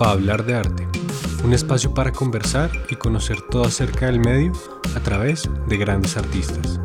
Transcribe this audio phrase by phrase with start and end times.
[0.00, 0.88] para hablar de arte,
[1.44, 4.50] un espacio para conversar y conocer todo acerca del medio
[4.96, 6.80] a través de grandes artistas.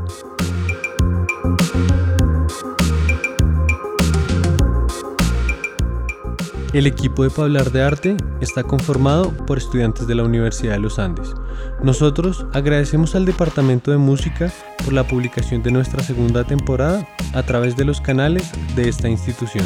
[6.73, 10.99] El equipo de Hablar de Arte está conformado por estudiantes de la Universidad de los
[10.99, 11.33] Andes.
[11.81, 14.51] Nosotros agradecemos al Departamento de Música
[14.83, 19.63] por la publicación de nuestra segunda temporada a través de los canales de esta institución.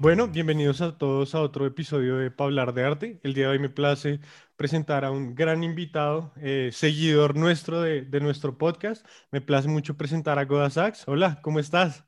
[0.00, 3.20] Bueno, bienvenidos a todos a otro episodio de Hablar de Arte.
[3.22, 4.18] El día de hoy me place
[4.56, 9.06] presentar a un gran invitado, eh, seguidor nuestro de, de, nuestro podcast.
[9.30, 11.06] Me place mucho presentar a Goda Sachs.
[11.06, 12.02] Hola, ¿cómo estás?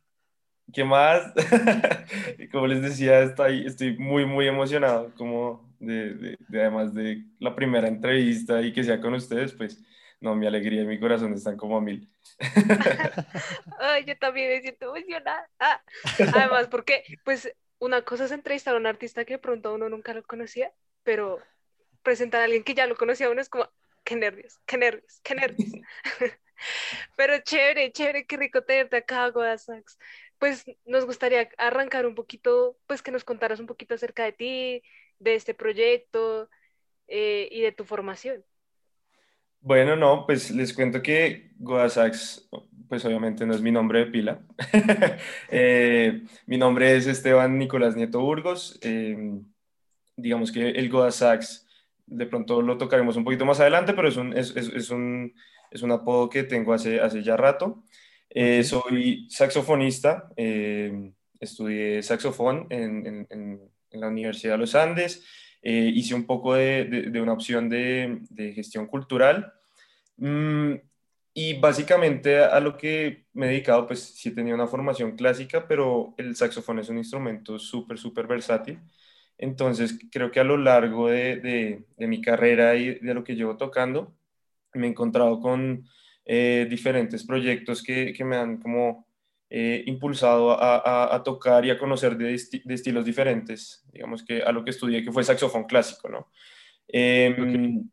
[0.73, 1.35] ¿Qué más?
[2.51, 6.15] como les decía, estoy, estoy muy, muy emocionado, como de,
[6.49, 9.85] de, además de la primera entrevista y que sea con ustedes, pues,
[10.19, 12.09] no, mi alegría y mi corazón están como a mil.
[13.79, 15.47] Ay, yo también me siento emocionada.
[15.59, 15.83] Ah,
[16.35, 17.53] además, porque, pues,
[17.83, 21.41] una cosa es entrevistar a un artista que de pronto uno nunca lo conocía, pero
[22.03, 23.69] presentar a alguien que ya lo conocía uno es como,
[24.05, 25.73] qué nervios, qué nervios, qué nervios.
[27.17, 29.99] pero chévere, chévere, qué rico tenerte acá, Goda Sax
[30.43, 34.83] pues nos gustaría arrancar un poquito, pues que nos contaras un poquito acerca de ti,
[35.21, 36.51] de este proyecto
[37.07, 38.45] eh, y de tu formación.
[39.65, 42.49] Bueno, no, pues les cuento que Godasax,
[42.89, 44.41] pues obviamente no es mi nombre de pila.
[45.51, 48.79] Eh, mi nombre es Esteban Nicolás Nieto Burgos.
[48.83, 49.41] Eh,
[50.17, 51.67] digamos que el Godasax,
[52.07, 55.33] de pronto lo tocaremos un poquito más adelante, pero es un, es, es, es un,
[55.71, 57.85] es un apodo que tengo hace, hace ya rato.
[58.31, 60.29] Eh, soy saxofonista,
[61.39, 63.61] estudié saxofón en, en,
[63.93, 65.25] la Universidad de los Andes,
[65.63, 69.53] eh, hice un poco de, de, una opción de, de gestión cultural
[70.17, 70.75] mm,
[71.35, 76.15] y básicamente a, lo que me he dedicado, pues sí tenía una formación clásica, pero
[76.19, 78.81] el saxofón es un instrumento súper, súper versátil.
[79.39, 83.57] Entonces creo que a lo largo de, de mi carrera y de lo que llevo
[83.57, 84.15] tocando,
[84.75, 85.87] me he encontrado con
[86.25, 89.07] eh, diferentes proyectos que, que, me han como
[89.55, 92.25] eh, impulsado a, a, tocar y a conocer de,
[92.65, 96.31] de, estilos diferentes, digamos que a lo que estudié, que fue saxofón clásico, ¿no?
[96.89, 97.87] Em,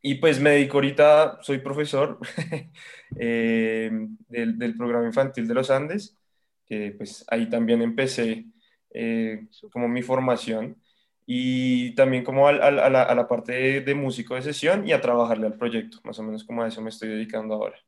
[0.00, 2.20] y pues me dedico ahorita, soy profesor
[3.18, 6.16] em, del, del, programa infantil de los Andes,
[6.64, 8.46] que pues ahí también empecé
[8.90, 10.80] eh, como mi formación
[11.26, 15.98] y también como a la, parte de, músico de sesión y a trabajarle al proyecto,
[16.04, 17.78] más o menos como a eso me estoy dedicando ahora.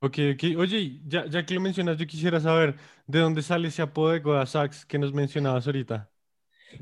[0.00, 0.18] Ok.
[0.56, 2.76] Oye, ya, ya que lo mencionas, yo quisiera saber
[3.06, 6.10] de dónde sale ese apodo de Goda Sax que nos mencionabas ahorita.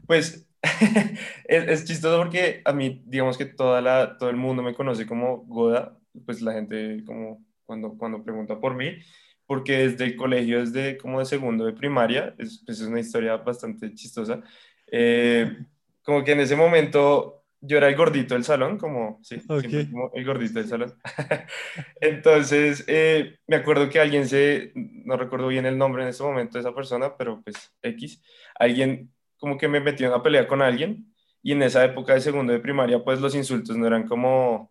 [0.07, 0.47] Pues
[1.45, 5.07] es, es, chistoso porque a mí, digamos que toda la, todo el mundo me conoce
[5.07, 8.99] como Goda, pues la gente como cuando, cuando pregunta por mí,
[9.47, 13.37] porque desde el colegio, desde como de segundo de primaria, es, pues es una historia
[13.37, 14.43] bastante chistosa.
[14.91, 15.65] Eh,
[16.03, 20.25] como que en ese momento yo era el gordito del salón, como, sí, como el
[20.25, 20.95] gordito del salón.
[22.01, 26.59] Entonces, eh, me acuerdo que alguien se, no recuerdo bien el nombre en ese momento
[26.59, 28.23] de esa persona, pero pues X,
[28.59, 32.21] alguien como que me metió en una pelea con alguien y en esa época de
[32.21, 34.71] segundo de primaria, pues los insultos no eran como,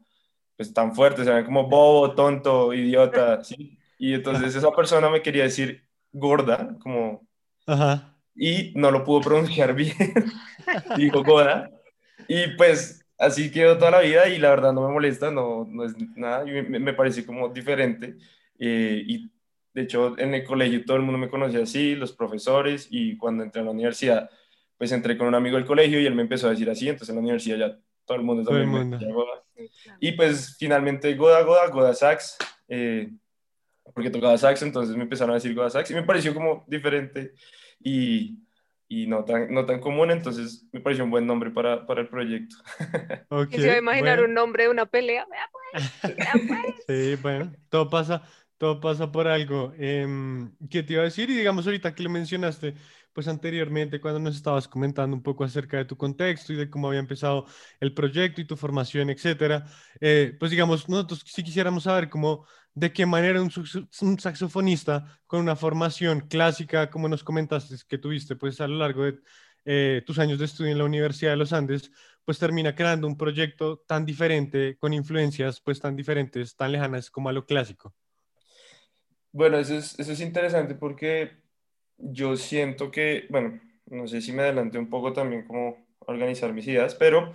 [0.55, 3.77] pues tan fuertes, eran como bobo, tonto, idiota, ¿sí?
[3.97, 7.27] Y entonces esa persona me quería decir gorda, como...
[7.65, 9.95] Ajá y no lo pudo pronunciar bien,
[10.97, 11.69] dijo Goda,
[12.27, 15.85] y pues así quedó toda la vida y la verdad no me molesta, no, no
[15.85, 18.15] es nada, me, me parece como diferente
[18.59, 19.31] eh, y
[19.73, 23.43] de hecho en el colegio todo el mundo me conocía así, los profesores y cuando
[23.43, 24.29] entré a la universidad
[24.77, 27.09] pues entré con un amigo del colegio y él me empezó a decir así, entonces
[27.09, 29.43] en la universidad ya todo el mundo también me decía Goda.
[29.99, 32.37] Y pues finalmente Goda, Goda, Goda Sax,
[32.67, 33.09] eh,
[33.93, 37.33] porque tocaba sax, entonces me empezaron a decir Goda Sax y me pareció como diferente.
[37.79, 38.39] Y,
[38.93, 42.07] y no, tan, no tan común, entonces me pareció un buen nombre para, para el
[42.07, 42.57] proyecto.
[43.29, 45.25] Okay, se va a imaginar un nombre de una pelea.
[45.71, 45.91] Pues,
[46.47, 46.75] pues.
[46.87, 48.21] sí, bueno, todo pasa,
[48.57, 49.73] todo pasa por algo.
[49.77, 50.05] Eh,
[50.69, 51.29] ¿Qué te iba a decir?
[51.29, 52.75] Y digamos ahorita que lo mencionaste,
[53.13, 56.87] pues anteriormente cuando nos estabas comentando un poco acerca de tu contexto y de cómo
[56.87, 57.45] había empezado
[57.79, 59.65] el proyecto y tu formación, etcétera,
[60.01, 65.55] eh, pues digamos, nosotros sí quisiéramos saber cómo, de qué manera un, saxofonista con una
[65.55, 69.19] formación clásica, como nos comentaste que tuviste pues a lo largo de
[69.65, 71.91] eh, tus años de estudio en la Universidad de los Andes,
[72.25, 77.29] pues termina creando un proyecto tan diferente, con influencias pues tan diferentes, tan lejanas como
[77.29, 77.93] a lo clásico.
[79.31, 81.31] Bueno, eso es, eso es interesante porque
[81.97, 86.67] yo siento que, bueno, no sé si me adelanté un poco también como organizar mis
[86.67, 87.33] ideas, pero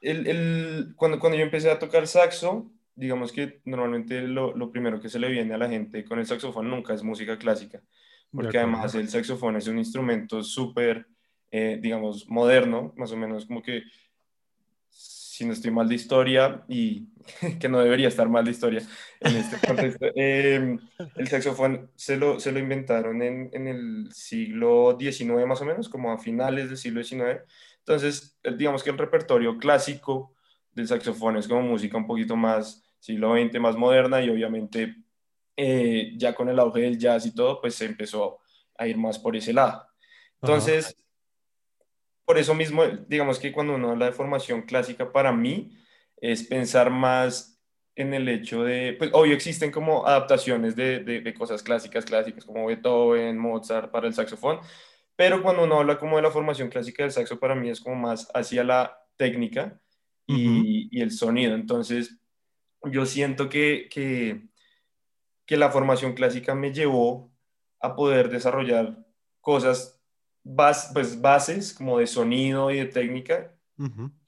[0.00, 5.00] el, el, cuando, cuando yo empecé a tocar saxo, digamos que normalmente lo, lo, primero
[5.00, 7.82] que se le viene a la gente con el saxofón nunca es música clásica.
[8.32, 11.06] porque además el saxofón es un instrumento súper,
[11.50, 13.82] eh, digamos, moderno, más o menos como que,
[14.88, 17.08] si no estoy mal de historia, y
[17.60, 18.82] que no debería estar mal de historia
[19.20, 20.78] en este contexto, em,
[21.16, 25.88] el saxofón se lo, se lo inventaron en, en, el siglo XIX más o menos,
[25.88, 27.42] como a finales del siglo XIX.
[27.78, 30.34] Entonces, digamos que el repertorio clásico
[30.72, 34.96] del saxofón es como música un poquito más siglo XX, más moderna y obviamente
[35.56, 38.38] eh, ya con el auge del jazz y todo, pues se empezó
[38.76, 39.86] a ir más por ese lado.
[40.40, 40.96] Entonces,
[42.24, 45.76] por eso mismo, digamos que cuando uno habla de formación clásica, para mí
[46.16, 47.60] es pensar más
[47.94, 52.66] en el hecho de, pues obvio existen como adaptaciones de, de, cosas clásicas, clásicas como
[52.66, 54.60] Beethoven, Mozart para el saxofón,
[55.16, 57.96] pero cuando uno habla como de la formación clásica del saxo, para mí es como
[57.96, 59.78] más hacia la técnica
[60.36, 61.54] y, y el sonido.
[61.54, 62.18] Entonces,
[62.84, 64.50] yo siento que, que
[65.50, 67.28] que la formación clásica me llevó
[67.80, 69.04] a poder desarrollar
[69.40, 70.00] cosas,
[70.94, 73.52] pues bases como de sonido y de técnica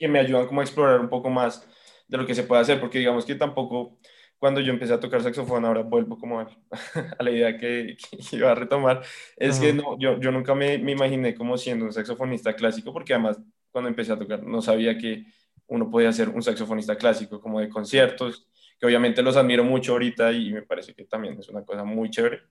[0.00, 1.64] que me ayudan como a explorar un poco más
[2.08, 4.00] de lo que se puede hacer, porque digamos que tampoco
[4.37, 6.49] cuando yo empecé a tocar saxofón, ahora vuelvo como a,
[7.20, 7.96] la idea que,
[8.32, 9.02] iba a retomar,
[9.37, 13.14] es que no, yo, yo nunca me, me, imaginé como siendo un saxofonista clásico, porque
[13.14, 13.38] además
[13.70, 15.25] cuando empecé a tocar no sabía que
[15.72, 18.46] uno podía ser un saxofonista clásico, como de conciertos,
[18.78, 22.10] que obviamente los admiro mucho ahorita y me parece que también es una cosa muy
[22.10, 22.42] chévere,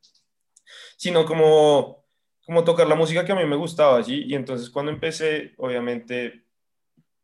[0.97, 2.03] sino como,
[2.43, 4.23] como tocar la música que a mí me gustaba, ¿sí?
[4.25, 6.45] Y entonces cuando empecé, obviamente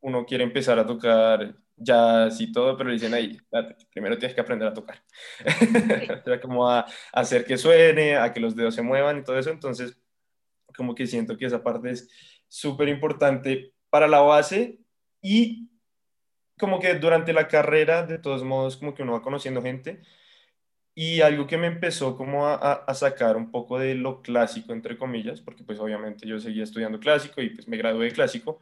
[0.01, 3.35] uno quiere empezar a tocar jazz y todo, pero le dicen, ahí,
[3.91, 5.03] primero tienes que aprender a tocar.
[6.37, 9.39] o como a, a, hacer que suene, a que los dedos se muevan y todo
[9.39, 9.49] eso.
[9.49, 9.97] Entonces,
[10.75, 12.07] como que siento que esa parte es
[12.47, 14.79] súper importante para la base
[15.21, 15.67] y
[16.57, 20.01] como que durante la carrera, de todos modos, como que uno va conociendo gente.
[20.95, 25.41] Y algo que me empezó como a, sacar un poco de lo clásico, entre comillas,
[25.41, 28.59] porque pues obviamente yo seguía estudiando clásico y pues me gradué de clásico,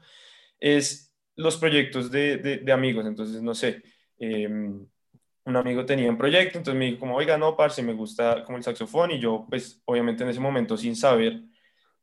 [0.59, 3.05] es los proyectos de, de, amigos.
[3.05, 3.83] Entonces, no sé,
[4.19, 4.85] em,
[5.45, 8.57] un amigo tenía un proyecto, entonces me dijo como, oiga, no, parce, me gusta como
[8.57, 11.41] el saxofón y yo pues obviamente en ese momento sin saber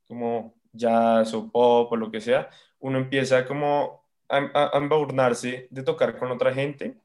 [0.06, 2.48] como jazz o pop o lo que sea,
[2.78, 4.01] uno empieza como
[4.32, 6.96] a, embadurnarse de tocar con otra gente.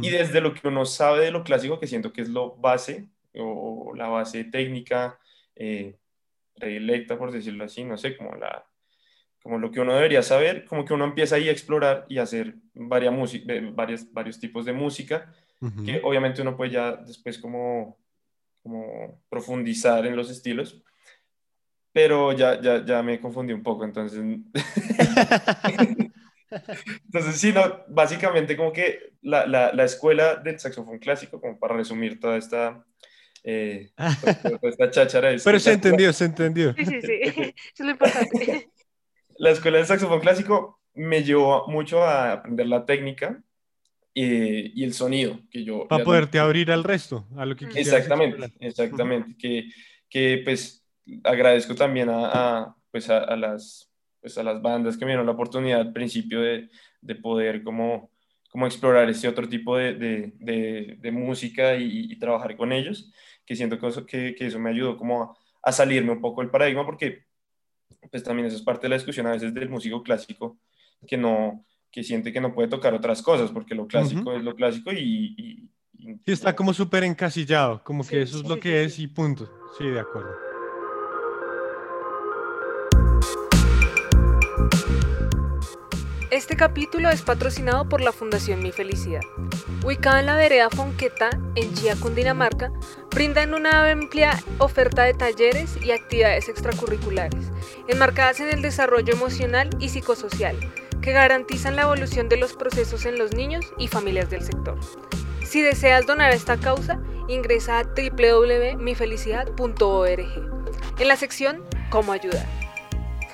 [0.00, 3.06] Y desde lo que uno sabe de lo clásico, que siento que es lo base
[3.34, 5.18] o, la base técnica
[5.54, 5.96] eh,
[6.54, 8.64] predilecta, por decirlo así, no sé, como, la,
[9.42, 12.54] como lo que uno debería saber, como que uno empieza ahí a explorar y hacer
[12.72, 15.30] varias música, varios, varios tipos de música,
[15.84, 17.98] que obviamente uno puede ya después como,
[18.62, 20.82] como profundizar en los estilos,
[21.92, 24.22] pero ya, ya, ya me confundí un poco, entonces...
[27.04, 31.76] Entonces, sí, no, básicamente como que la, la, la, escuela del saxofón clásico, como para
[31.76, 32.84] resumir toda esta,
[33.42, 33.90] eh,
[34.60, 35.30] toda esta cháchara.
[35.32, 36.74] Es Pero se entendió, se entendió.
[36.74, 37.42] Sí, sí, sí, eso
[37.78, 38.70] es lo importante.
[39.36, 43.42] La escuela del saxofón clásico me llevó mucho a aprender la técnica
[44.12, 45.88] y, y el sonido que yo...
[45.88, 49.68] Para poderte abrir al resto, a lo que Exactamente, exactamente, que,
[50.08, 50.86] que pues
[51.24, 53.90] agradezco también a, a pues a, a las
[54.24, 56.70] pues, a las bandas que me dieron la oportunidad al principio de,
[57.02, 58.10] de poder como,
[58.48, 63.12] como explorar este otro tipo de, de, de música y, trabajar con ellos,
[63.44, 66.48] que siento que eso, que, que eso me ayudó como a, salirme un poco del
[66.48, 67.26] paradigma, porque
[68.10, 70.58] pues también eso es parte de la discusión a veces del músico clásico,
[71.06, 74.56] que no que siente que no puede tocar otras cosas, porque lo clásico es lo
[74.56, 75.68] clásico y...
[75.98, 79.50] y, está como súper encasillado, como que eso es lo que es y punto.
[79.76, 80.43] Sí, de acuerdo.
[86.34, 89.20] Este capítulo es patrocinado por la Fundación Mi Felicidad.
[89.84, 92.72] Ubicada en la vereda Fonqueta, en Chía, Cundinamarca,
[93.14, 97.52] brindan una amplia oferta de talleres y actividades extracurriculares,
[97.86, 100.58] enmarcadas en el desarrollo emocional y psicosocial,
[101.00, 104.76] que garantizan la evolución de los procesos en los niños y familias del sector.
[105.44, 110.18] Si deseas donar a esta causa, ingresa a www.mifelicidad.org
[110.98, 112.63] en la sección Cómo ayudar.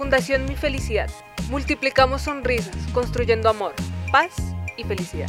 [0.00, 1.10] Fundación Mi Felicidad
[1.50, 3.74] Multiplicamos sonrisas, construyendo amor,
[4.10, 4.34] paz
[4.78, 5.28] y felicidad.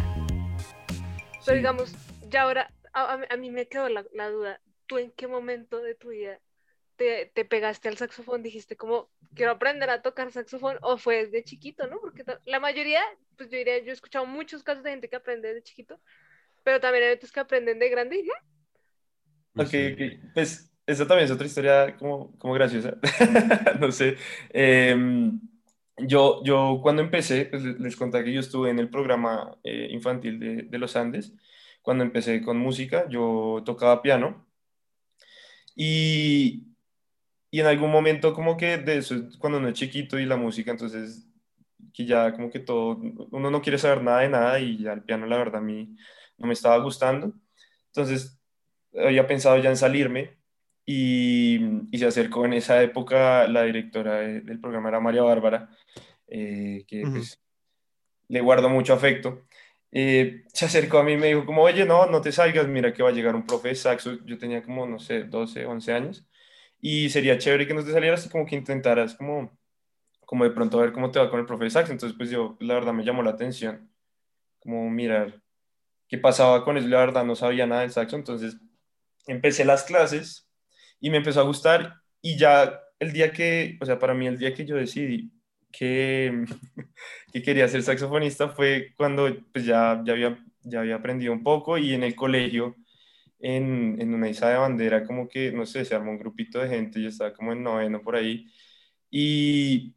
[1.46, 1.94] Pero digamos,
[2.30, 6.40] ya ahora, a, mí me quedó la, duda, ¿tú en qué momento de tu vida
[6.96, 8.44] te, te, pegaste al saxofón?
[8.44, 12.00] Dijiste como, quiero aprender a tocar saxofón, o fue desde chiquito, ¿no?
[12.00, 13.02] Porque la mayoría,
[13.36, 16.00] pues yo diría, yo he escuchado muchos casos de gente que aprende desde chiquito,
[16.64, 18.24] pero también hay otros que aprenden de grande.
[19.54, 22.98] Ok, ok, pues esa también es otra historia como, como graciosa,
[23.80, 24.18] no sé.
[24.52, 24.96] Eh,
[25.98, 30.40] yo, yo cuando empecé, pues les conté que yo estuve en el programa eh, infantil
[30.40, 31.34] de, de, los Andes.
[31.82, 34.46] Cuando empecé con música, yo tocaba piano.
[35.76, 36.72] Y
[37.52, 40.72] y en algún momento como que de eso, cuando uno es chiquito y la música,
[40.72, 41.28] entonces
[41.94, 42.98] que ya como que todo,
[43.32, 45.96] uno no quiere saber nada de nada y ya el piano la verdad a mí
[46.38, 47.34] no me estaba gustando.
[47.88, 48.40] Entonces
[48.96, 50.38] había pensado ya en salirme
[50.86, 51.60] y,
[51.92, 55.70] y se acercó en esa época la directora del programa era María Bárbara,
[56.28, 57.40] eh, que pues,
[58.28, 59.46] le guardo mucho afecto.
[59.92, 62.94] Eh, se acercó a mí y me dijo como, oye, no, no te salgas, mira
[62.94, 64.18] que va a llegar un profe de saxo.
[64.26, 66.26] Yo tenía como, no sé, 12, 11 años.
[66.80, 69.52] Y sería chévere que no te salieras y como que intentaras como,
[70.26, 71.92] como de pronto a ver cómo te va con el profe de saxo.
[71.92, 73.92] Entonces, pues yo, la verdad, me llamó la atención.
[74.60, 75.42] Como mirar
[76.08, 76.88] qué pasaba con eso.
[76.88, 78.16] La verdad, no sabía nada del saxo.
[78.16, 78.58] Entonces,
[79.28, 80.51] empecé las clases
[81.02, 81.96] y me empezó a gustar.
[82.22, 85.32] Y ya el día que, o sea, para mí el día que yo decidí
[85.72, 86.46] que,
[87.34, 91.78] que quería ser saxofonista fue cuando pues ya, ya, había, ya había aprendido un poco
[91.78, 92.76] y en el colegio,
[93.40, 96.70] en, en una isla de bandera, como que, no sé, se armó un grupito de
[96.70, 98.48] gente, yo estaba como en noveno por ahí,
[99.10, 99.96] y,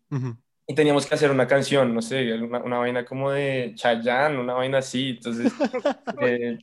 [0.67, 4.55] y teníamos que hacer una canción, no sé, una, una vaina como de Chayanne, una
[4.55, 5.53] vaina así, entonces...
[6.23, 6.59] eh,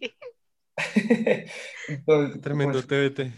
[1.87, 3.31] entonces Tremendo TBT.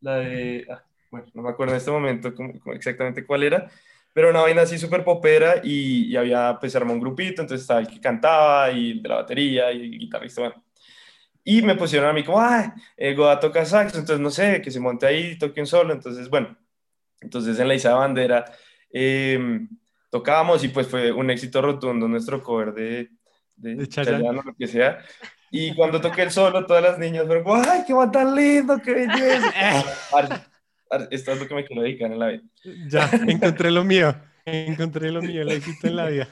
[0.00, 0.66] La de...
[0.70, 2.32] Ah, bueno, no me acuerdo en este momento
[2.72, 3.70] exactamente cuál era,
[4.12, 7.80] pero una vaina así súper popera y, y, había, pues armó un grupito, entonces estaba
[7.80, 10.64] el que cantaba y el de la batería y el guitarrista, bueno.
[11.44, 14.70] Y me pusieron a mí como, ah, eh, Goda toca saxo, entonces no sé, que
[14.70, 16.58] se monte ahí, toque un solo, entonces bueno,
[17.20, 18.44] entonces en la Isa Bandera
[18.92, 19.66] eh,
[20.10, 23.10] tocábamos y pues fue un éxito rotundo nuestro cover de,
[23.56, 24.98] de, de Chayano, lo que sea.
[25.50, 28.92] Y cuando toqué el solo, todas las niñas fueron, ¡ay, qué va tan lindo, qué
[28.92, 29.52] belleza!
[31.10, 32.42] esto es lo que me quiero dedicar en la vida.
[32.88, 34.14] Ya, encontré lo mío.
[34.44, 36.28] Encontré lo mío, el éxito en la vida.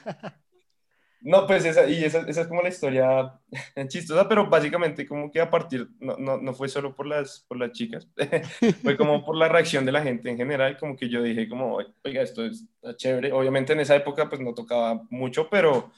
[1.21, 3.33] No, pues esa, y esa, esa, es como la historia
[3.87, 7.57] chistosa, pero básicamente como que a partir, no, no, no fue solo por las, por
[7.57, 8.07] las chicas,
[8.83, 11.79] fue como por la reacción de la gente en general, como que yo dije como,
[12.03, 12.65] oiga, esto es
[12.97, 13.31] chévere.
[13.31, 15.91] Obviamente en esa época pues no tocaba mucho, pero,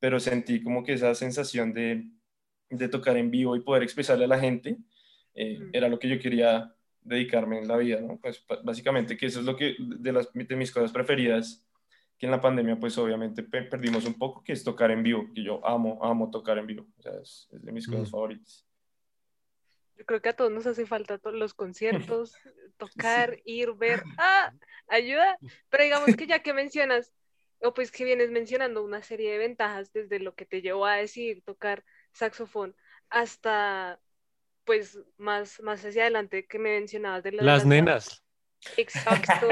[0.00, 2.04] pero sentí como que esa sensación de,
[2.76, 4.78] de tocar en vivo y poder expresarle a la gente
[5.34, 8.18] eh, era lo que yo quería dedicarme en la vida, ¿no?
[8.18, 11.66] Pues básicamente que eso es lo que de, las, de mis cosas preferidas,
[12.18, 15.42] que en la pandemia pues obviamente perdimos un poco, que es tocar en vivo, que
[15.42, 18.10] yo amo, amo tocar en vivo, o sea, es, de mis cosas mm.
[18.10, 18.66] favoritas.
[19.96, 22.34] Yo creo que a todos nos hace falta todos los conciertos,
[22.78, 24.52] tocar, ir, ver, ¡ah!
[24.88, 25.38] Ayuda,
[25.68, 27.12] pero digamos que ya que mencionas,
[27.60, 30.96] o pues que vienes mencionando una serie de ventajas desde lo que te llevó a
[30.96, 32.74] decir tocar saxofón
[33.10, 34.00] hasta
[34.64, 38.22] pues más, más hacia adelante que me mencionabas de las, nenas.
[38.76, 39.48] Exacto.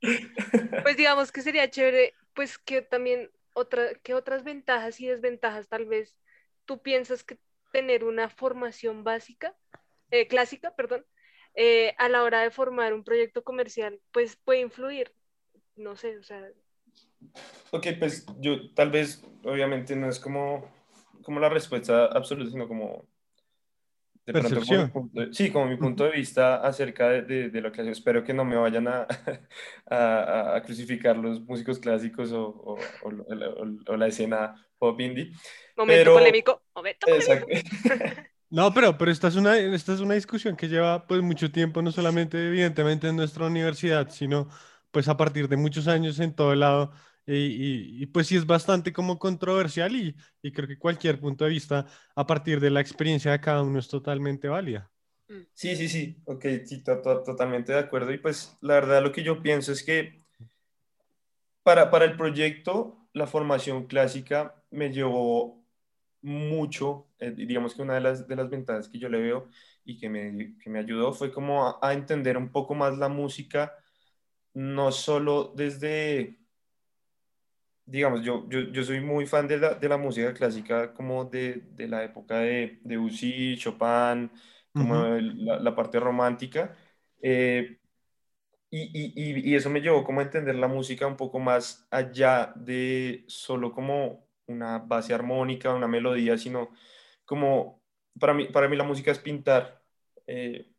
[0.82, 5.86] pues digamos que sería chévere, pues que también otra, que otras ventajas y desventajas tal
[5.86, 6.16] vez
[6.64, 7.38] tú piensas que
[7.72, 9.56] tener una formación básica,
[10.10, 11.04] eh, clásica, perdón,
[11.54, 15.12] eh, a la hora de formar un proyecto comercial, pues puede influir.
[15.76, 16.48] No sé, o sea.
[17.70, 20.70] Ok, pues yo tal vez, obviamente no es como,
[21.22, 23.06] como la respuesta absoluta, sino como
[24.32, 24.92] Percepción.
[25.32, 27.90] sí, como mi punto de vista acerca de, de, lo que hago.
[27.90, 29.06] Espero que no me vayan a,
[29.88, 32.78] a, a crucificar los músicos clásicos o, o,
[33.86, 35.32] o, la escena pop indie.
[35.76, 36.62] Momento polémico.
[36.74, 37.46] Momento polémico.
[38.52, 41.82] No, pero, pero esta, es una, esta es una discusión que lleva pues mucho tiempo,
[41.82, 44.48] no solamente evidentemente en nuestra universidad, sino
[44.90, 46.90] pues a partir de muchos años en todo el lado
[47.36, 51.86] y, pues sí es bastante como controversial y, y, creo que cualquier punto de vista
[52.14, 54.90] a partir de la experiencia de cada uno es totalmente válida.
[55.28, 55.42] Mm.
[55.54, 58.12] Sí, sí, sí, ok, sí, to to totalmente de acuerdo.
[58.12, 60.18] Y pues la verdad lo que yo pienso es que
[61.62, 65.64] para, para el proyecto la formación clásica me llevó
[66.22, 69.48] mucho, eh, digamos que una de las, de las ventajas que yo le veo
[69.84, 73.08] y que me, que me ayudó fue como a, a entender un poco más la
[73.08, 73.74] música,
[74.52, 76.39] no solo desde
[77.90, 81.62] digamos, yo, yo, yo, soy muy fan de la, de la música clásica como de,
[81.72, 84.30] de la época de, de Debussy, Chopin,
[84.72, 86.76] como la, la, parte romántica.
[87.20, 87.78] Eh,
[88.70, 92.52] y, y, y, eso me llevó como a entender la música un poco más allá
[92.54, 96.70] de solo como una base armónica, una melodía, sino
[97.24, 97.82] como
[98.18, 99.82] para mí, para mí la música es pintar,
[100.26, 100.70] eh,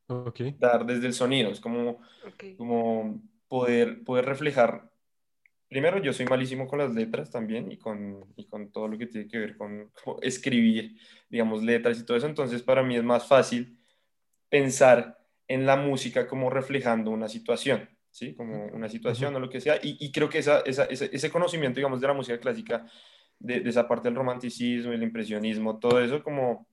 [0.60, 2.00] dar desde el sonido, es como,
[2.58, 4.90] como poder, poder reflejar
[5.72, 9.08] primero yo soy malísimo con las letras también y con, y con todo lo que
[9.08, 9.90] tiene que ver con
[10.22, 10.98] escribir,
[11.30, 12.28] digamos, letras y todo eso.
[12.28, 13.80] Entonces para mí es más fácil
[14.50, 18.34] pensar en la música como reflejando una situación, ¿sí?
[18.34, 19.78] Como una situación o lo que sea.
[19.82, 22.86] Y, y creo que esa, esa, ese, conocimiento, digamos, de la música clásica,
[23.40, 26.68] de, de, esa parte del romanticismo, el impresionismo, todo eso como,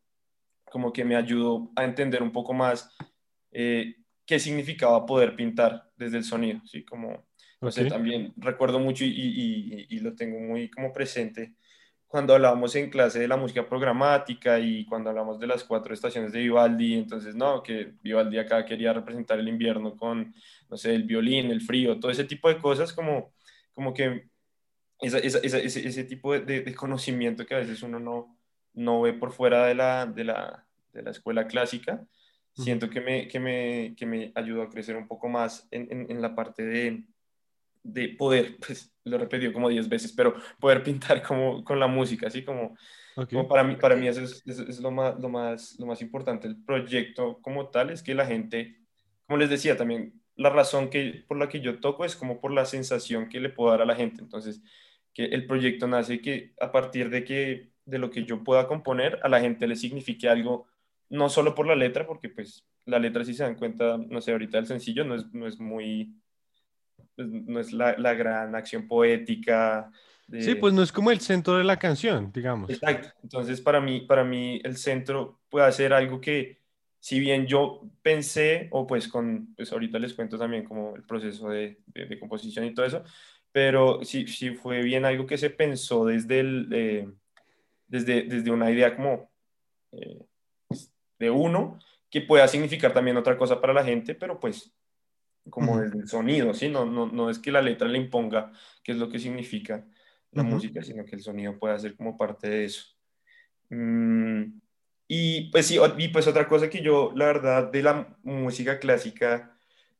[0.64, 2.93] como que me ayudó a entender un poco más
[3.52, 3.95] eh,
[4.26, 6.85] qué significaba poder pintar desde el sonido, ¿sí?
[6.85, 7.27] Como,
[7.60, 7.88] no sé, Ok.
[7.88, 11.54] también recuerdo mucho y, y- y- y lo tengo muy como presente
[12.06, 16.32] cuando hablábamos en clase de la música programática y cuando hablamos de las cuatro estaciones
[16.32, 20.34] de Vivaldi, entonces, no, que Vivaldi acá quería representar el invierno con,
[20.70, 23.34] no sé, el violín, el frío, todo ese tipo de cosas, como,
[23.74, 24.28] como que
[25.00, 28.38] esa- esa- esa- ese, ese tipo de, de- de conocimiento que a veces uno no,
[28.72, 32.06] no ve por fuera de la, de la, de la escuela clásica,
[32.54, 36.10] siento que me, que me, que me ayudó a crecer un poco más en, en-
[36.10, 37.04] en la parte de,
[37.82, 41.87] de poder, pues lo he repetido como 10 veces, pero poder pintar como con la
[41.87, 42.76] música, así como,
[43.30, 46.00] como para mí, para mí eso es, es- es lo, más, lo, más, lo más
[46.02, 46.49] importante.
[46.49, 48.78] El proyecto como tal es que la gente,
[49.26, 52.52] como les decía también, la razón que, por la que yo toco es como por
[52.52, 54.23] la sensación que le puedo dar a la gente.
[54.23, 54.62] Entonces,
[55.12, 59.18] que el proyecto nace que a partir de que de lo que yo pueda componer,
[59.23, 60.66] a la gente le signifique algo,
[61.08, 64.32] no solo por la letra, porque pues la letra, si se dan cuenta, no sé,
[64.32, 66.14] ahorita el sencillo no es, no es muy,
[67.18, 69.90] pues, no es la, la gran acción poética.
[70.28, 72.70] de- Sí, pues no es como el centro de la canción, digamos.
[72.70, 73.08] Exacto.
[73.25, 76.60] Entonces, para mí, para mí el centro puede ser algo que,
[77.00, 81.48] si bien yo pensé, o pues con, pues ahorita les cuento también como el proceso
[81.48, 83.02] de, de- de composición y todo eso,
[83.50, 87.08] pero sí, sí fue bien algo que se pensó desde, el, eh,
[87.88, 89.28] desde, desde una idea como
[89.90, 90.20] eh,
[91.18, 94.72] de uno, que pueda significar también otra cosa para la gente, pero pues
[95.50, 95.81] como Ujú.
[95.81, 96.69] desde el sonido, ¿sí?
[96.69, 98.52] No, no, no es que la letra le imponga
[98.83, 99.87] qué es lo que significa
[100.33, 100.45] la Ujú.
[100.45, 102.85] música, sino que el sonido pueda ser como parte de eso.
[103.71, 104.61] Mm,
[105.09, 109.57] y pues sí, y pues otra cosa que yo, la verdad, de la música clásica,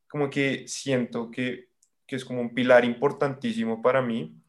[0.09, 1.69] como que siento que,
[2.07, 4.40] que es como un pilar importantísimo para mí,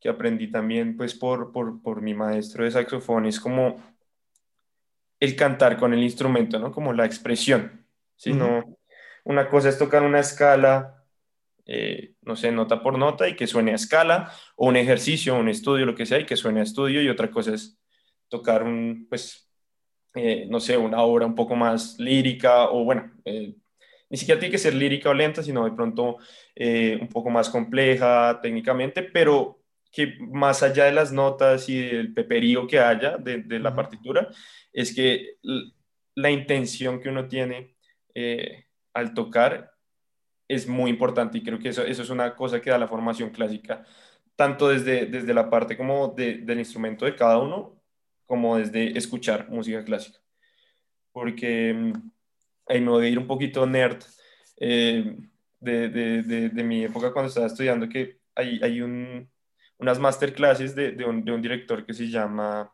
[0.00, 3.82] que aprendí también pues por, por, por mi maestro de saxofón, es como
[5.20, 6.72] el cantar con el instrumento, ¿no?
[6.72, 8.32] Como la expresión, ¿sí?
[8.32, 8.34] Ujú.
[8.34, 8.77] No,
[9.24, 11.04] una cosa es tocar una escala,
[11.66, 15.48] eh, no sé, nota por nota y que suene a escala, o un ejercicio, un
[15.48, 17.78] estudio, lo que sea, y que suene a estudio, y otra cosa es
[18.28, 19.50] tocar un, pues,
[20.14, 23.54] eh, no sé, una obra un poco más lírica, o bueno, eh,
[24.10, 26.18] ni siquiera tiene que ser lírica o lenta, sino de pronto
[26.54, 32.14] eh, un poco más compleja técnicamente, pero que más allá de las notas y del
[32.14, 34.28] peperío que haya de, de la partitura,
[34.72, 35.36] es que
[36.14, 37.76] la intención que uno tiene
[38.14, 39.72] eh, al tocar
[40.48, 43.30] es muy importante y creo que eso, eso es una cosa que da la formación
[43.30, 43.84] clásica,
[44.34, 47.78] tanto desde, desde la parte como de- del instrumento de cada uno,
[48.26, 50.18] como desde escuchar música clásica.
[51.12, 51.92] Porque mm,
[52.66, 54.02] ahí me voy a ir un poquito nerd
[54.58, 55.16] eh,
[55.60, 59.28] de, de, de, mi época cuando estaba estudiando, que hay, hay un,
[59.78, 62.72] unas masterclasses de, de, un, de un director que se llama,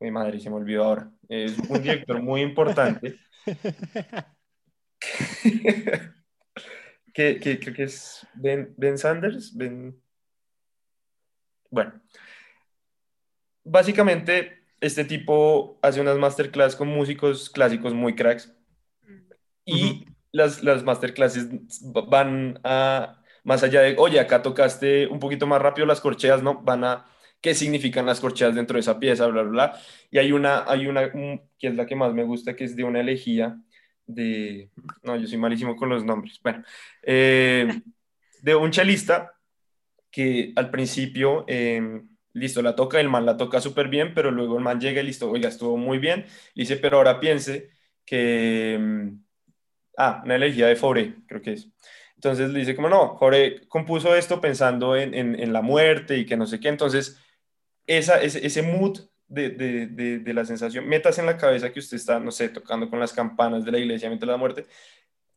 [0.00, 3.16] mi madre se me olvidó ahora, es un director muy importante
[7.12, 9.56] que, que creo que es Ben, ben Sanders.
[9.56, 10.00] Ben...
[11.70, 12.02] Bueno,
[13.64, 18.52] básicamente este tipo hace unas masterclass con músicos clásicos muy cracks
[19.64, 21.48] y las, las masterclasses
[21.82, 26.62] van a, más allá de, oye, acá tocaste un poquito más rápido las corcheas, ¿no?
[26.62, 27.06] Van a,
[27.40, 29.26] ¿qué significan las corcheas dentro de esa pieza?
[29.26, 29.80] Bla, bla, bla.
[30.10, 32.84] Y hay una, hay una que es la que más me gusta, que es de
[32.84, 33.58] una elegía
[34.14, 34.70] de,
[35.02, 36.64] no, yo soy malísimo con los nombres, bueno,
[37.02, 37.80] eh,
[38.42, 39.32] de un chelista
[40.10, 42.02] que al principio, eh,
[42.34, 45.06] listo, la toca, el man la toca súper bien, pero luego el man llega y
[45.06, 47.70] listo, oiga, estuvo muy bien, y dice, pero ahora piense
[48.04, 49.24] que, mm,
[49.98, 51.68] ah, una elegía de Fauré, creo que es.
[52.16, 56.26] Entonces le dice, como no, Fauré compuso esto pensando en, en, en, la muerte y
[56.26, 57.18] que no sé qué, entonces
[57.86, 58.98] esa, ese, ese mood
[59.32, 62.50] de, de, de, de, la sensación, metas en la cabeza que usted está, no sé,
[62.50, 64.66] tocando con las campanas de la iglesia mientras la muerte.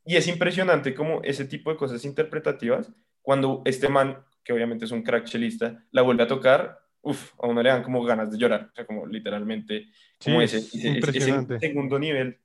[0.06, 4.92] Y es impresionante como ese tipo de cosas interpretativas, cuando este man, que obviamente es
[4.92, 8.38] un crack chelista, la vuelve a tocar, uff, a uno le dan como ganas de
[8.38, 9.88] llorar, o sea, como literalmente,
[10.22, 12.38] como sí, ese, ese, ese, segundo nivel,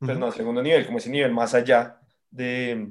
[0.00, 0.18] pues uh -huh.
[0.18, 2.88] no, segundo nivel, como ese nivel más allá de,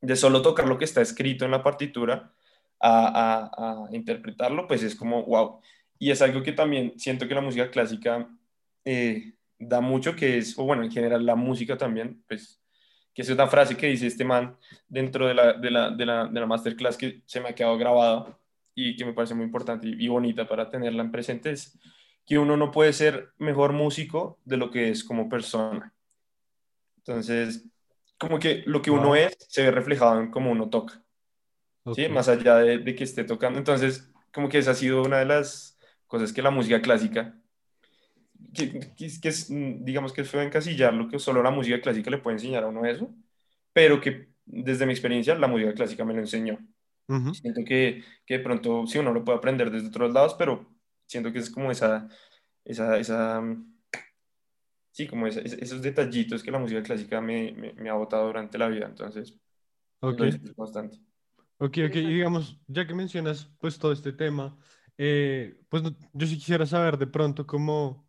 [0.00, 2.32] de solo tocar lo que está escrito en la partitura
[2.78, 5.60] a, a, a interpretarlo, pues es como, wow.
[5.98, 8.28] Y es algo que también siento que la música clásica
[8.84, 12.60] eh, da mucho, que es, o bueno, en general la música también, pues,
[13.14, 14.56] que es una frase que dice este man
[14.88, 17.78] dentro de la, de la, de la, de la masterclass que se me ha quedado
[17.78, 18.38] grabada
[18.74, 21.78] y que me parece muy importante y, y bonita para tenerla en presente, es
[22.26, 25.94] que uno no puede ser mejor músico de lo que es como persona.
[26.98, 27.66] Entonces,
[28.18, 29.14] como que lo que uno wow.
[29.14, 31.02] es se ve reflejado en cómo uno toca.
[31.84, 32.06] Okay.
[32.06, 32.10] ¿sí?
[32.10, 33.58] Más allá de, de, que esté tocando.
[33.58, 35.73] Entonces, como que esa ha sido una de las
[36.14, 37.22] cosas que la música clásica,
[38.54, 42.18] que, que, es, digamos que es feo encasillar lo que solo la música clásica le
[42.18, 43.12] puede enseñar a uno eso,
[43.72, 46.58] pero que desde mi experiencia la música clásica me lo enseñó.
[47.08, 47.32] Ujú.
[47.32, 50.66] Siento que, que de pronto sí uno lo puede aprender desde otros lados, pero
[51.06, 52.08] siento que es como esa,
[52.64, 53.42] esa, esa
[54.92, 58.26] sí, como esa- es- esos detallitos que la música clásica me, me, me ha botado
[58.26, 59.38] durante la vida, entonces
[60.00, 60.20] Ok.
[60.20, 60.98] lo bastante.
[61.58, 64.58] Ok, ok, y digamos, ya que mencionas pues todo este tema,
[64.98, 68.08] eh, pues yo sí quisiera saber de pronto cómo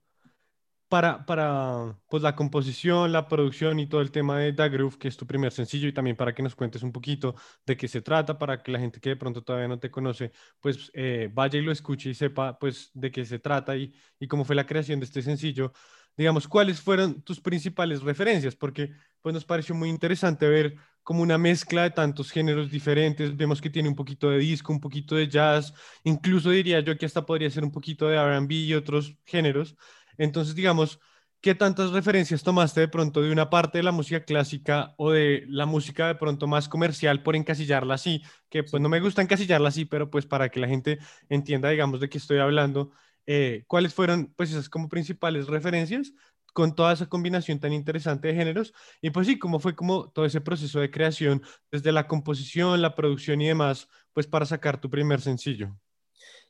[0.88, 5.08] para, para pues la composición, la producción y todo el tema de Da Groove, que
[5.08, 8.02] es tu primer sencillo, y también para que nos cuentes un poquito de qué se
[8.02, 11.60] trata, para que la gente que de pronto todavía no te conoce, pues eh, vaya
[11.60, 14.66] y lo escuche y sepa pues de qué se trata y, y cómo fue la
[14.66, 15.74] creación de este sencillo.
[16.18, 18.56] Digamos, ¿cuáles fueron tus principales referencias?
[18.56, 23.36] Porque pues nos pareció muy interesante ver como una mezcla de tantos géneros diferentes.
[23.36, 25.74] Vemos que tiene un poquito de disco, un poquito de jazz,
[26.04, 29.76] incluso diría yo que hasta podría ser un poquito de R&B y otros géneros.
[30.18, 31.00] Entonces, digamos,
[31.42, 35.44] ¿qué tantas referencias tomaste de pronto de una parte de la música clásica o de
[35.48, 38.24] la música de pronto más comercial por encasillarla así?
[38.50, 40.98] Que pues no me gusta encasillarla así, pero pues para que la gente
[41.30, 42.92] entienda, digamos, de qué estoy hablando,
[43.28, 46.14] eh, ¿cuáles fueron pues esas como principales referencias?
[46.54, 50.24] con toda esa combinación tan interesante de géneros y pues sí, cómo fue como todo
[50.26, 54.90] ese proceso de creación desde la composición, la producción y demás, pues para sacar tu
[54.90, 55.78] primer sencillo.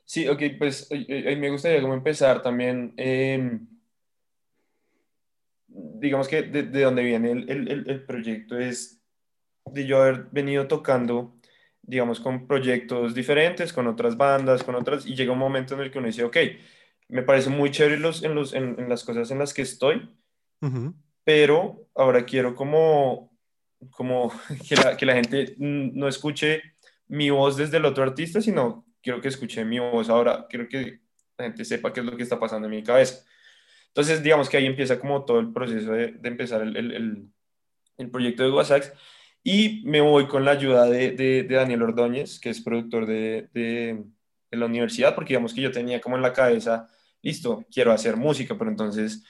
[0.04, 3.60] Sí, ok, pues eh, me gustaría como empezar también, eh,
[5.68, 9.02] digamos que de, de donde viene el, el- el proyecto es
[9.66, 11.35] de yo haber venido tocando,
[11.88, 15.92] digamos, con proyectos diferentes, con otras bandas, con otras, y llega un momento en el
[15.92, 16.38] que uno dice, ok,
[17.10, 20.10] me parece muy chévere los, en, los, en, en las cosas en las que estoy,
[20.62, 23.38] Ujú, pero ahora quiero como,
[23.92, 24.32] como
[24.68, 26.62] que la, que la gente no escuche
[27.08, 31.02] mi voz desde el otro artista, sino quiero que escuche mi voz ahora, quiero que
[31.38, 33.24] la gente sepa qué es lo que está pasando en mi cabeza.
[33.88, 37.28] Entonces, digamos que ahí empieza como todo el proceso de, de empezar el, el, el,
[37.98, 38.84] el proyecto de WhatsApp
[39.48, 44.04] y me voy con la ayuda de, de, Daniel Ordóñez, que es productor de, de,
[44.50, 46.90] la universidad, porque digamos que yo tenía como en la cabeza,
[47.22, 49.24] listo, quiero hacer música, pero entonces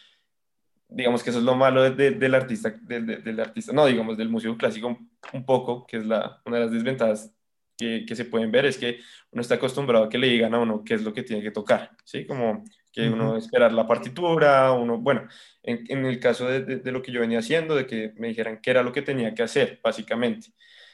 [0.88, 4.30] digamos que eso es lo malo de, de, del artista, del, artista, no, digamos, del
[4.30, 7.36] músico clásico un, un, poco, que es la, una de las desventajas
[7.76, 9.00] que, que, se pueden ver, es que
[9.32, 11.52] uno está acostumbrado a que le digan a uno qué es lo que tiene que
[11.52, 12.26] tocar, ¿sí?
[12.26, 12.64] Como
[12.96, 13.38] que uno uh -huh.
[13.38, 15.28] esperar la partitura, uno, bueno,
[15.62, 18.30] en, en el caso de, de, de, lo que yo venía haciendo, de que me
[18.30, 20.54] dijeran qué era lo que tenía que hacer, básicamente.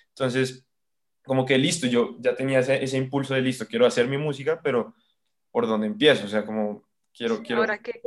[0.10, 0.66] Entonces,
[1.24, 4.62] como que listo, yo ya tenía ese, ese impulso de listo, quiero hacer mi música,
[4.64, 4.96] pero
[5.52, 6.26] ¿por dónde empiezo?
[6.26, 8.02] O sea, como quiero, quiero ¿Ahora qué?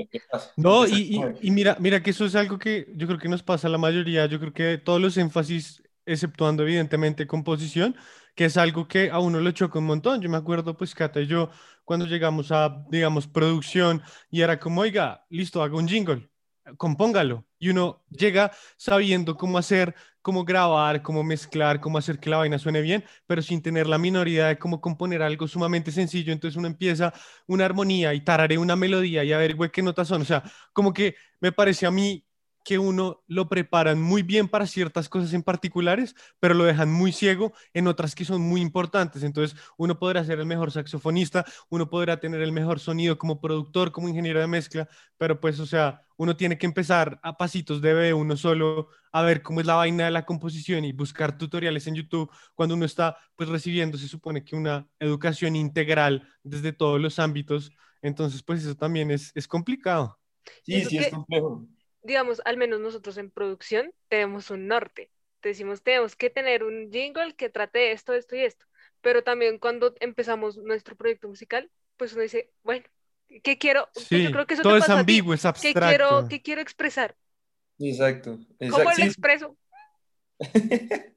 [0.57, 3.45] No, y, y, y, mira, mira que eso es algo que yo creo que nos
[3.45, 7.97] pasa a la mayoría, yo creo que todos los énfasis, exceptuando evidentemente composición,
[8.35, 10.21] que es algo que a uno le choca un montón.
[10.21, 11.51] Yo me acuerdo, pues, Cata y yo,
[11.85, 16.31] cuando llegamos a, digamos, producción, y era como, oiga, listo, hago un jingle,
[16.77, 17.47] compóngalo.
[17.59, 22.59] Y uno llega sabiendo cómo hacer, cómo grabar, cómo mezclar, cómo hacer que la vaina
[22.59, 26.33] suene bien, pero sin tener la minoridad de cómo componer algo sumamente sencillo.
[26.33, 27.12] Entonces uno empieza
[27.47, 30.23] una armonía y tararé una melodía y a ver, qué notas son.
[30.23, 32.25] O sea, como que me parece a mí
[32.64, 37.12] que uno lo preparan muy bien para ciertas cosas en particulares, pero lo dejan muy
[37.12, 39.22] ciego en otras que son muy importantes.
[39.22, 43.92] Entonces, uno podrá ser el mejor saxofonista, uno podrá tener el mejor sonido como productor,
[43.92, 47.92] como ingeniero de mezcla, pero pues, o sea, uno tiene que empezar a pasitos de
[47.92, 51.87] B, uno solo a ver cómo es la vaina de la composición y buscar tutoriales
[51.87, 57.00] en YouTube cuando uno está pues recibiendo, se supone que una educación integral desde todos
[57.00, 57.72] los ámbitos.
[58.00, 60.18] Entonces, pues eso también es, es complicado.
[60.62, 61.66] Sí, sí, es complejo
[62.05, 65.11] digamos, al menos nosotros en producción tenemos un norte.
[65.40, 68.67] Te decimos, tenemos que tener un jingle que trate esto, esto y esto.
[69.01, 72.85] Pero también cuando empezamos nuestro proyecto musical, pues uno dice, bueno,
[73.43, 73.88] ¿qué quiero?
[73.95, 75.81] Sí, yo creo que eso todo te es ambiguo, a es abstracto.
[75.81, 77.17] ¿Qué quiero, ¿Qué quiero expresar?
[77.79, 78.38] Exacto.
[78.61, 78.85] exacto.
[78.85, 79.57] ¿Cómo lo expreso?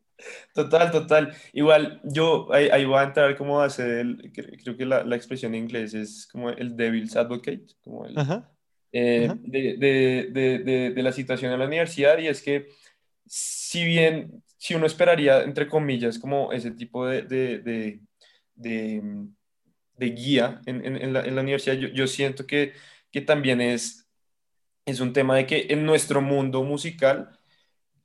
[0.53, 1.35] Total, total.
[1.53, 5.15] Igual yo ahí, ahí voy a entrar como a hacer, el, creo que la, la,
[5.15, 8.51] expresión en inglés es como el devil's advocate, como el, Ajá.
[8.91, 12.69] Eh, de, de, de, de, la situación en la universidad y es que
[13.25, 17.99] si bien, si uno esperaría, entre comillas, como ese tipo de, de,
[19.97, 22.73] de guía en, en, en, la, en, la, universidad, yo, yo siento que,
[23.11, 24.07] que también es,
[24.85, 27.37] es un tema de que en nuestro mundo musical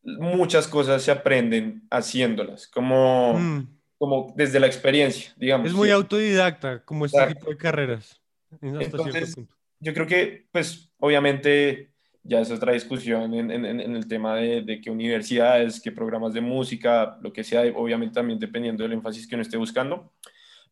[0.03, 3.79] muchas cosas se aprenden haciéndolas, como, Mm.
[3.99, 5.69] como desde la experiencia, digamos.
[5.69, 5.93] Es muy ¿sí?
[5.93, 7.39] autodidacta, como este Exacto.
[7.39, 8.21] tipo de carreras.
[8.61, 9.37] Entonces.
[9.83, 11.91] Yo creo que, pues, obviamente,
[12.23, 16.33] ya es otra discusión en, en, en el tema de, de, qué universidades, qué programas
[16.33, 20.13] de música, lo que sea, obviamente también dependiendo del énfasis que uno esté buscando.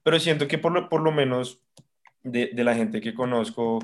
[0.02, 1.60] Pero siento que por lo, por lo menos
[2.22, 3.80] de, de la gente que conozco,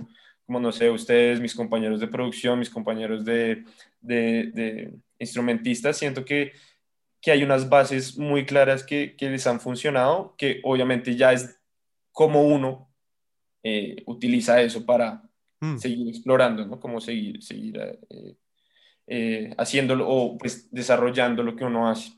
[0.46, 3.64] como no sé, ustedes, mis compañeros de producción, mis compañeros de,
[4.00, 6.52] de, de instrumentistas, siento que
[7.26, 11.58] que hay unas bases muy claras que, que les han funcionado, que obviamente ya es
[12.12, 12.88] como uno
[13.68, 15.26] eh, utiliza eso para
[15.60, 15.78] Mm.
[15.78, 16.78] seguir explorando, ¿no?
[16.78, 18.36] Como seguir, seguir eh,
[19.06, 22.12] eh, haciéndolo o pues desarrollando lo que uno hace.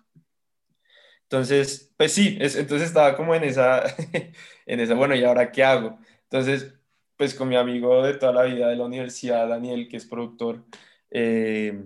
[1.23, 3.83] Entonces, pues sí, es, entonces estaba como en esa,
[4.67, 5.99] en esa, bueno, ¿y ahora qué hago?
[6.25, 6.75] Entonces,
[7.17, 10.65] pues con mi amigo de toda la vida de la universidad, Daniel, que es productor,
[11.11, 11.85] eh,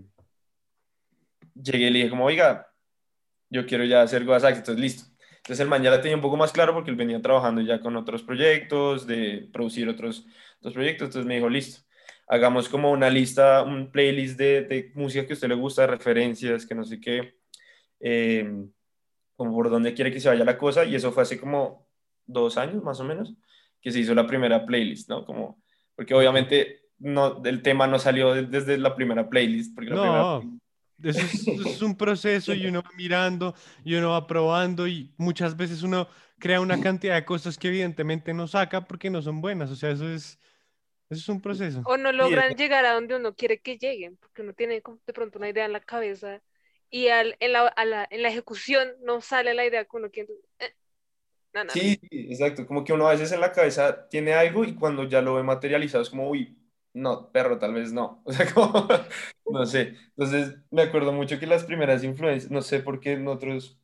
[1.55, 2.73] llegué y le dije como, oiga,
[3.51, 5.12] yo quiero ya hacer Goasax, entonces listo.
[5.43, 7.81] Entonces el man ya la tenía un poco más claro porque él venía trabajando ya
[7.81, 10.25] con otros proyectos, de producir otros,
[10.61, 11.83] otros proyectos, entonces me dijo, listo,
[12.29, 15.89] hagamos como una lista, un playlist de, de música que a usted le gusta, de
[15.89, 17.35] referencias, que no sé qué,
[17.99, 18.49] eh,
[19.35, 21.89] como por dónde quiere que se vaya la cosa, y eso fue hace como
[22.25, 23.35] dos años más o menos,
[23.81, 25.25] que se hizo la primera playlist, ¿no?
[25.25, 25.61] Como,
[25.97, 30.03] porque obviamente no, el tema no salió de- desde la primera playlist, porque la No.
[30.39, 30.61] primera
[31.03, 35.13] Eso es, eso es un proceso y uno va mirando y uno va probando y
[35.19, 39.41] muchas veces uno crea una cantidad de cosas que evidentemente no saca porque no son
[39.41, 39.71] buenas.
[39.71, 40.39] O sea, eso es,
[41.11, 41.89] eso es un proceso.
[41.93, 45.39] O no logran llegar a donde uno quiere que lleguen, porque uno tiene de pronto
[45.39, 46.43] una idea en la cabeza
[46.91, 50.11] y al- en, la, a la- en la ejecución no sale la idea que uno
[50.11, 50.33] quiere.
[50.59, 50.75] eh,
[51.55, 51.85] no, no, no.
[51.85, 52.67] Sí, sí, exacto.
[52.67, 55.43] Como que uno a veces en la cabeza tiene algo y cuando ya lo ve
[55.43, 56.59] materializado es como, uy,
[56.95, 58.23] no, perro, tal vez no.
[58.27, 58.89] O sea, como,
[59.51, 59.97] no sé.
[60.17, 63.79] Entonces, me acuerdo mucho que las primeras influencias, no sé por qué nosotros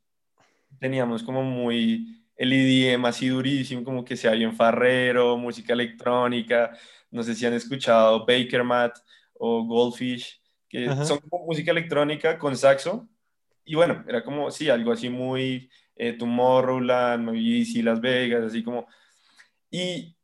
[0.78, 6.76] teníamos como muy el IDM así durísimo, como que sea bien farrero, música electrónica.
[7.10, 8.96] No sé si han escuchado Baker Mat
[9.34, 11.04] o Goldfish, que Ajá.
[11.04, 13.08] son como música electrónica con saxo.
[13.64, 18.62] Y bueno, era como, sí, algo así muy eh, Tomorrowland, muy Easy Las Vegas, así
[18.62, 18.86] como.
[19.70, 20.16] Y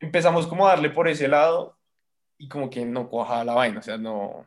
[0.00, 1.79] empezamos como a darle por ese lado
[2.40, 4.46] y como que no cuajaba la vaina, o sea, no,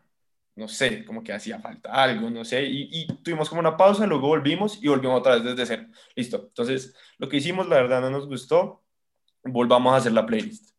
[0.56, 4.08] no sé, como que hacía falta algo, no sé, y, y tuvimos como una pausa,
[4.08, 5.88] luego volvimos y volvimos otra vez desde cero.
[6.16, 6.46] Listo.
[6.48, 8.84] Entonces, lo que hicimos, la verdad, no nos gustó,
[9.44, 10.72] volvamos a hacer la playlist.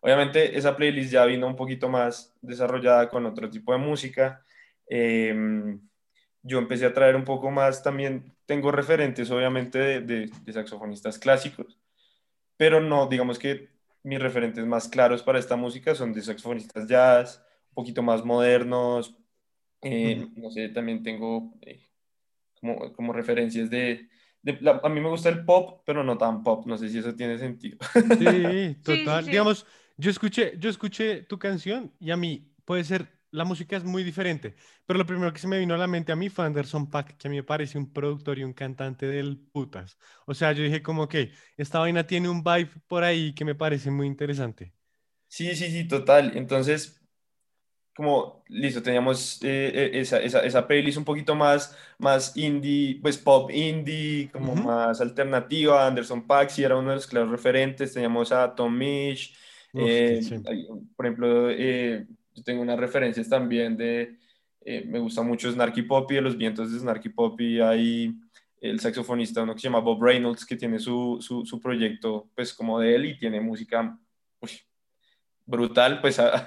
[0.00, 4.44] Obviamente, esa playlist ya vino un poquito más desarrollada con otro tipo de música.
[4.88, 5.78] Eh,
[6.42, 11.18] yo empecé a traer un poco más también, tengo referentes obviamente de, de, de saxofonistas
[11.18, 11.78] clásicos,
[12.56, 13.75] pero no, digamos que
[14.06, 19.16] mis referentes más claros para esta música son de saxofonistas jazz, un poquito más modernos,
[19.82, 21.88] eh, no sé, también tengo eh,
[22.60, 24.08] como, como referencias de...
[24.42, 26.98] de la- a mí me gusta el pop, pero no tan pop, no sé si
[26.98, 27.78] eso tiene sentido.
[28.18, 29.28] Sí, total.
[29.28, 29.30] sí.
[29.30, 29.66] Digamos,
[29.96, 34.04] yo escuché, yo escuché tu canción y a mí puede ser, la música es muy
[34.04, 34.54] diferente,
[34.86, 37.16] pero lo primero que se me vino a la mente a mí fue Anderson Paak,
[37.16, 39.98] que a mí me parece un productor y un cantante del putas.
[40.26, 43.54] O sea, yo dije como que esta vaina tiene un vibe por ahí que me
[43.54, 44.72] parece muy interesante.
[45.28, 46.36] Sí, sí, sí, total.
[46.36, 47.00] Entonces,
[47.96, 53.16] como, listo, teníamos eh, eh, esa, esa, esa playlist un poquito más, más indie, pues
[53.16, 55.86] pop indie, como más alternativa.
[55.86, 57.94] Anderson Paak sí era uno de los claros referentes.
[57.94, 59.34] Teníamos a Tom Misch.
[59.72, 60.20] Eh,
[60.94, 62.06] por ejemplo, eh,
[62.36, 64.18] yo tengo unas referencias también de,
[64.64, 67.60] eh, me gusta mucho Snarky Poppy, de los vientos de Snarky Poppy.
[67.60, 68.14] Hay
[68.60, 72.54] el saxofonista, uno que se llama Bob Reynolds, que tiene su, su, su proyecto, pues
[72.54, 73.98] como de él y tiene música.
[74.40, 74.50] uy,
[75.44, 76.46] brutal, pues a,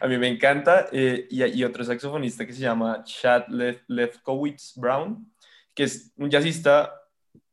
[0.00, 0.86] a mí me encanta.
[0.92, 5.32] eh, y, y otro saxofonista que se llama Chad Lef- Lefkowitz Brown,
[5.74, 6.92] que es un jazzista,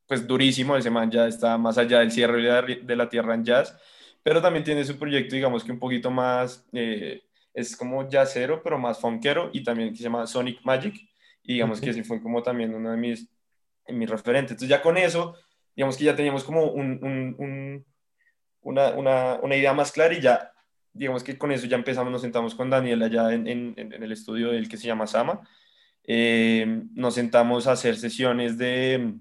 [0.07, 3.35] pues durísimo, ese man ya está más allá del cierre de la, de la tierra
[3.35, 3.75] en jazz,
[4.23, 8.77] pero también tiene su proyecto, digamos que un poquito más, eh, es como jazzero, pero
[8.77, 10.95] más funkero, y también que se llama Sonic Magic,
[11.43, 11.83] y digamos Ok.
[11.85, 13.29] que ese fue como también uno de mis,
[13.89, 14.51] mis referentes.
[14.51, 15.35] Entonces ya con eso,
[15.75, 17.85] digamos que ya teníamos como un, un- un-
[18.61, 20.51] una, una, una idea más clara y ya
[20.93, 24.11] digamos que con eso ya empezamos, nos sentamos con Daniel allá en, en, en el
[24.11, 25.41] estudio del que se llama Sama.
[26.05, 29.13] Eh, nos sentamos a hacer sesiones de,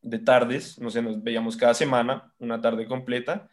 [0.00, 3.48] de tardes, no sé, nos veíamos cada semana, una tarde completa,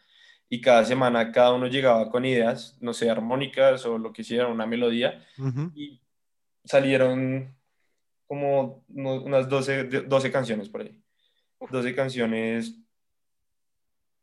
[0.54, 4.48] y cada semana cada uno llegaba con ideas, no sé, armónicas o lo que sea,
[4.48, 5.72] una melodía, Ujú.
[5.74, 6.02] y
[6.66, 7.56] salieron
[8.28, 11.02] como unas 12, de- 12 canciones por ahí.
[11.72, 12.76] 12 canciones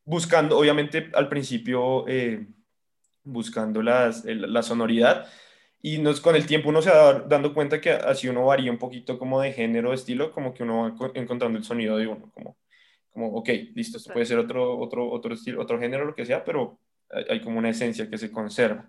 [0.05, 2.47] buscando, obviamente al principio eh,
[3.25, 5.27] buscando las, el- la sonoridad
[5.81, 8.79] y nos, con el tiempo uno se va dando cuenta que así uno varía un
[8.79, 12.07] poquito como de género, de estilo, como que uno va co- encontrando el sonido de
[12.07, 12.59] uno, como,
[13.19, 16.45] como ok, listo, esto puede ser otro, otro, otro estilo, otro género, lo que sea,
[16.45, 16.79] pero
[17.11, 18.89] hay, hay como una esencia que se conserva.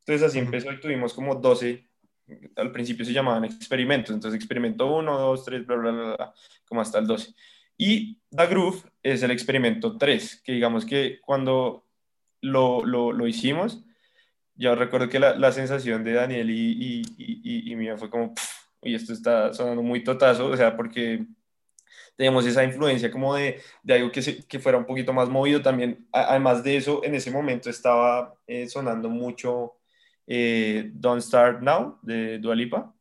[0.00, 1.86] Entonces así empezó y tuvimos como 12,
[2.56, 6.34] al principio se llamaban experimentos, entonces experimento 1, 2, 3, bla, bla, bla, bla,
[6.66, 7.34] como hasta el 12.
[7.76, 11.84] Y The Groove es el experimento 3, que digamos que cuando
[12.40, 13.84] lo, lo, lo hicimos,
[14.54, 18.32] yo recuerdo que la, la sensación de Daniel y, y, y, y mía fue como,
[18.32, 21.26] pff, uy, esto está sonando muy totazo, o sea, porque
[22.20, 25.62] teníamos esa influencia como de, de algo que, se, que, fuera un poquito más movido
[25.62, 26.06] también.
[26.12, 29.76] además de eso, en ese momento estaba eh, sonando mucho
[30.26, 32.94] eh, Don't Start Now de Dua Lipa,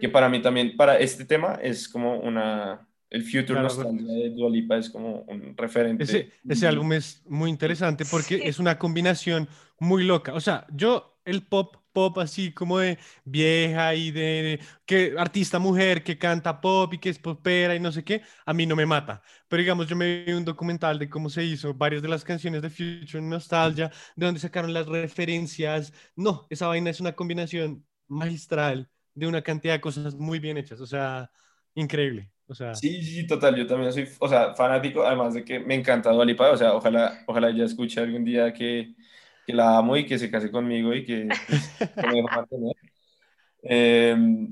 [0.00, 2.84] que para mí también, para este tema, es como una...
[3.08, 6.02] El Future Nostalgia de Dua Lipa es como un referente.
[6.02, 10.34] Ese, ese álbum es muy interesante porque es una combinación muy loca.
[10.34, 16.04] O sea, yo el pop pop así como de vieja y de, que artista mujer
[16.04, 18.84] que canta pop y que es popera y no sé qué, a mí no me
[18.84, 19.22] mata.
[19.48, 22.60] Pero digamos, yo me vi un documental de cómo se hizo varias de las canciones
[22.60, 25.90] de Future Nostalgia, de donde sacaron las referencias.
[26.14, 30.80] No, esa vaina es una combinación magistral de una cantidad de cosas muy bien hechas,
[30.82, 31.30] o sea,
[31.74, 32.30] increíble.
[32.46, 32.74] O sea...
[32.74, 36.50] Sí, sí, total, yo también soy, o sea, fanático, además de que me encanta Dualipa,
[36.50, 38.94] o sea, ojalá, ojalá ya escuche algún día que,
[39.46, 41.70] que la amo y que se case conmigo y que, pues,
[42.12, 42.76] me mantener.
[43.62, 44.50] Em,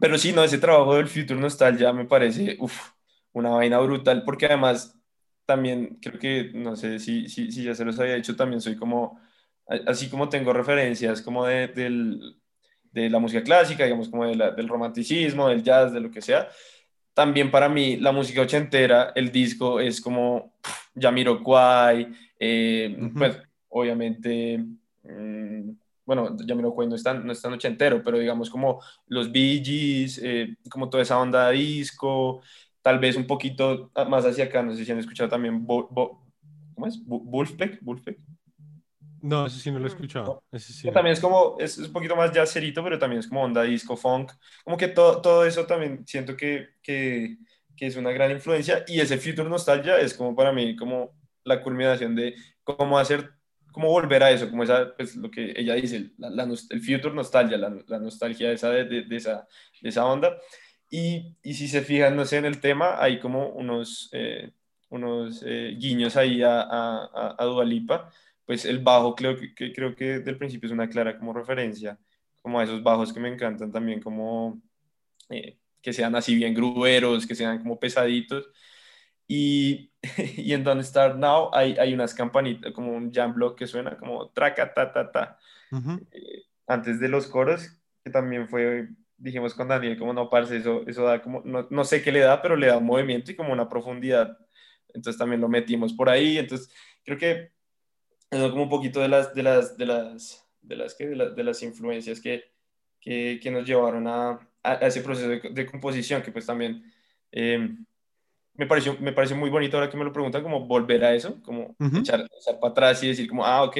[0.00, 2.92] pero sí, no, ese trabajo del Future Nostalgia me parece uf,
[3.32, 4.98] una vaina brutal, porque además
[5.46, 8.76] también creo que, no sé si, si, si ya se los había dicho, también soy
[8.76, 9.20] como,
[9.86, 12.40] así como tengo referencias como de, del,
[12.92, 16.22] de la música clásica, digamos como de la, del romanticismo, del jazz, de lo que
[16.22, 16.48] sea,
[17.14, 20.54] también para mí la música ochentera, el disco es como
[20.98, 23.36] Jamiroquai, eh, pues
[23.72, 24.58] obviamente,
[25.02, 25.70] mm,
[26.04, 28.80] bueno, ya me lo cuento, no es, tan, no es tan ochentero, pero digamos como
[29.06, 32.42] los Bee Gees, eh, como toda esa onda de disco,
[32.82, 37.00] tal vez un poquito más hacia acá, no sé si han escuchado también, ¿cómo es?
[37.06, 38.18] Wolfpack, Wolfpack.
[39.22, 40.42] No, ese sí no lo he escuchado.
[40.50, 40.90] Ese sí.
[40.90, 44.32] También es como, es, un poquito más jazzerito, pero también es como onda disco, funk.
[44.64, 47.38] Como que todo, todo eso también siento que, que,
[47.76, 48.84] que, es una gran influencia.
[48.88, 51.12] Y ese Future Nostalgia es como para mí, como
[51.44, 53.32] la culminación de cómo hacer
[53.72, 57.58] cómo volver a eso, como esa, pues lo que ella dice, la, el future nostalgia,
[57.58, 59.46] la, la nostalgia esa de, de, esa,
[59.80, 60.38] de esa onda.
[60.90, 64.52] Y, y, si se fijan, no sé, en el tema, hay como unos, eh,
[64.90, 68.10] unos eh, guiños ahí a, a, a, Dualipa,
[68.44, 71.98] pues el bajo creo que, creo que del principio es una clara como referencia,
[72.42, 74.60] como a esos bajos que me encantan también, como
[75.30, 78.50] eh, que sean así bien grueros, que sean como pesaditos.
[79.34, 79.90] Y,
[80.36, 83.96] y en Don't Start Now hay, hay unas campanitas, como un jam block que suena
[83.96, 85.38] como traca, ta, ta, ta.
[86.10, 90.82] Eh, antes de los coros, que también fue, dijimos con Daniel, como no, parce, eso,
[90.86, 93.34] eso da como, no, no sé qué le da, pero le da un movimiento y
[93.34, 94.36] como una profundidad.
[94.92, 96.36] Entonces también lo metimos por ahí.
[96.36, 96.70] Entonces
[97.02, 97.52] creo que
[98.30, 101.44] es como un poquito de las, de las, de las, de las, de las, de
[101.44, 102.52] las influencias que,
[103.00, 106.84] que, que, nos llevaron a, a, ese proceso de, de, composición, que pues también...
[107.30, 107.78] Eh,
[108.54, 111.40] me pareció, me parece muy bonito ahora que me lo preguntan, como volver a eso,
[111.42, 112.28] como echar,
[112.60, 113.76] para atrás y decir como, ah, ok,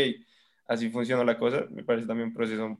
[0.67, 2.79] así funciona la cosa, me parece también un proceso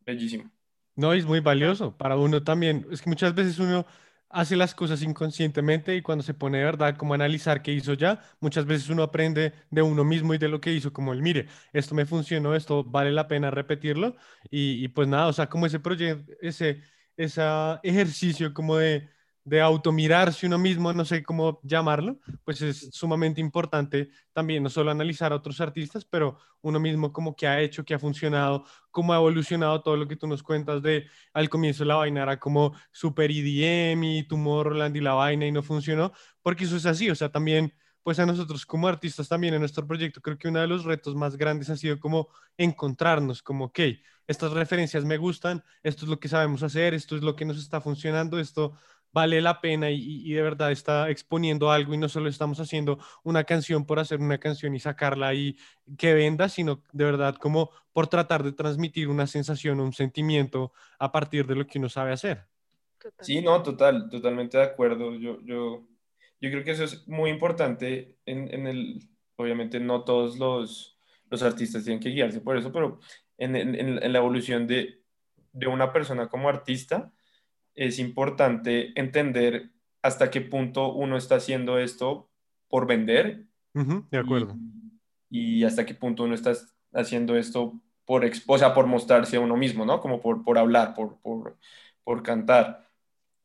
[0.00, 0.50] bellísimo.
[0.96, 2.86] No, es muy valioso para uno también.
[2.90, 3.86] Es que muchas veces uno
[4.30, 7.94] hace las cosas inconscientemente y cuando se pone de verdad como a analizar qué hizo
[7.94, 11.22] ya, muchas veces uno aprende de uno mismo y de lo que hizo, como el,
[11.22, 14.16] mire, esto me funcionó, esto vale la pena repetirlo
[14.50, 16.82] y, y pues nada, o sea, como ese proyecto, ese,
[17.16, 17.42] ese
[17.82, 19.08] ejercicio como de
[19.48, 24.90] de automirarse uno mismo, no sé cómo llamarlo, pues es sumamente importante también no solo
[24.90, 29.14] analizar a otros artistas, pero uno mismo como que ha hecho, que ha funcionado, cómo
[29.14, 32.74] ha evolucionado todo lo que tú nos cuentas de al comienzo la vaina era como
[32.92, 37.14] super EDM y Tomorrowland y la vaina y no funcionó, porque eso es así, o
[37.14, 40.66] sea, también pues a nosotros como artistas también en nuestro proyecto creo que uno de
[40.66, 43.80] los retos más grandes ha sido como encontrarnos, como, ok,
[44.26, 47.58] estas referencias me gustan, esto es lo que sabemos hacer, esto es lo que nos
[47.58, 48.74] está funcionando, esto
[49.12, 53.44] vale la pena y, de verdad está exponiendo algo y no solo estamos haciendo una
[53.44, 55.56] canción por hacer una canción y sacarla y
[55.96, 61.10] que venda, sino de verdad como por tratar de transmitir una sensación, un sentimiento a
[61.10, 62.46] partir de lo que uno sabe hacer.
[63.20, 65.14] Sí, no, total, totalmente de acuerdo.
[65.14, 65.86] Yo, yo,
[66.40, 70.98] yo creo que eso es muy importante en, en el, obviamente no todos los,
[71.30, 73.00] los artistas tienen que guiarse por eso, pero
[73.38, 75.02] en, en, en la evolución de,
[75.52, 77.12] de una persona como artista,
[77.78, 79.70] es importante entender
[80.02, 82.28] hasta qué punto uno está haciendo esto
[82.68, 83.46] por vender.
[83.72, 84.56] de acuerdo.
[85.30, 86.52] Y, hasta qué punto uno está
[86.92, 90.00] haciendo esto por, o sea, por mostrarse a uno mismo, ¿no?
[90.00, 91.56] Como por, por hablar, por, por,
[92.02, 92.88] por cantar.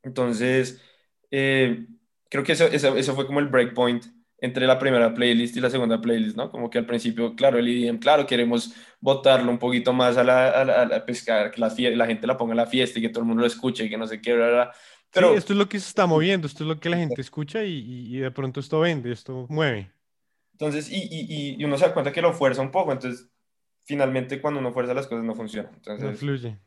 [0.01, 0.81] Entonces,
[1.29, 1.85] eh,
[2.29, 4.05] creo que eso, eso, eso, fue como el breakpoint
[4.43, 6.51] entre la primera playlist y la segunda playlist, ¿no?
[6.51, 10.49] Como que al principio, claro, el IDM, claro, queremos botarlo un poquito más a la,
[10.49, 13.21] a la, pescar, que la, la, gente la ponga en la fiesta y que todo
[13.21, 14.33] el mundo lo escuche y que no se qué,
[15.13, 17.21] Pero sí, esto es lo que se está moviendo, esto es lo que la gente
[17.21, 19.93] escucha y, y, de pronto esto vende, esto mueve.
[20.51, 23.29] Entonces, y, y, y, uno se da cuenta que lo fuerza un poco, entonces,
[23.85, 25.73] finalmente cuando uno fuerza las cosas no funcionan.
[25.73, 26.59] Entonces, no fluye.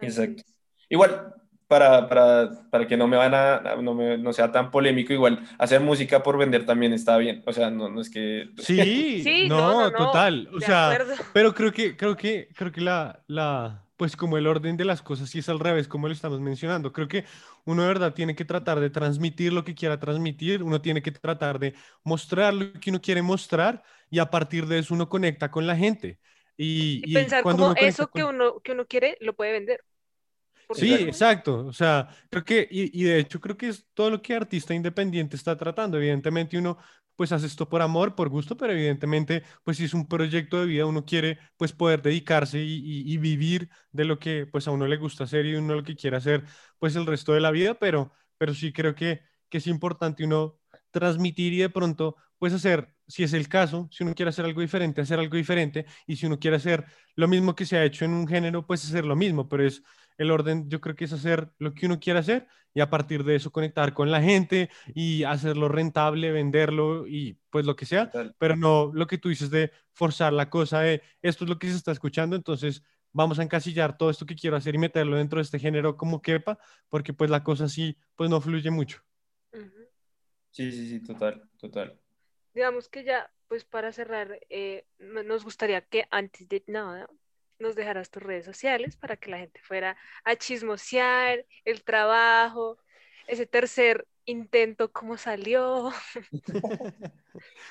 [0.00, 0.44] Exacto.
[0.88, 1.34] igual,
[1.70, 5.38] para, para, para que no me van a, no, me, no, sea tan polémico, igual
[5.56, 7.44] hacer música por vender también está bien.
[7.46, 8.50] O sea, no, no es que...
[8.58, 10.48] Sí, sí no, no, total.
[10.52, 10.98] O sea,
[11.32, 15.00] pero creo que, creo que, creo que la, la, pues como el orden de las
[15.00, 16.92] cosas sí es al revés, como lo estamos mencionando.
[16.92, 17.24] Creo que
[17.64, 21.12] uno de verdad tiene que tratar de transmitir lo que quiera transmitir, uno tiene que
[21.12, 25.52] tratar de mostrar lo que uno quiere mostrar y a partir de eso uno conecta
[25.52, 26.18] con la gente.
[26.56, 29.84] Y, y, pensar como eso que, uno, que uno quiere lo puede vender.
[30.74, 31.66] Sí, exacto.
[31.66, 34.74] O sea, creo que, y, y, de hecho creo que es todo lo que artista
[34.74, 35.96] independiente está tratando.
[35.96, 36.78] Evidentemente uno
[37.16, 40.66] pues hace esto por amor, por gusto, pero evidentemente pues si es un proyecto de
[40.66, 44.86] vida, uno quiere pues poder dedicarse y, y, vivir de lo que pues a uno
[44.86, 46.44] le gusta hacer y uno lo que quiere hacer
[46.78, 50.60] pues el resto de la vida, pero, pero sí creo que, que es importante uno
[50.90, 54.62] transmitir y de pronto pues hacer, si es el caso, si uno quiere hacer algo
[54.62, 58.06] diferente, hacer algo diferente, y si uno quiere hacer lo mismo que se ha hecho
[58.06, 59.82] en un género, pues hacer lo mismo, pero es
[60.18, 63.24] el orden yo creo que es hacer lo que uno quiere hacer y a partir
[63.24, 68.10] de eso conectar con la gente y hacerlo rentable, venderlo y pues lo que sea,
[68.38, 71.68] pero no lo que tú dices de forzar la cosa de esto es lo que
[71.68, 72.82] se está escuchando, entonces
[73.12, 76.22] vamos a encasillar todo esto que quiero hacer y meterlo dentro de este género como
[76.22, 76.58] quepa,
[76.88, 79.02] porque pues la cosa sí, pues no fluye mucho.
[80.50, 81.98] Sí, sí, sí, total, total.
[82.54, 87.08] Digamos que ya, pues para cerrar, eh, nos gustaría que antes de nada
[87.60, 92.78] nos dejarás tus redes sociales para que la gente fuera a chismosear el trabajo,
[93.26, 95.90] ese tercer intento, cómo salió.